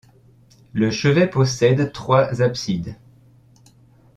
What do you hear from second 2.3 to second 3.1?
absides.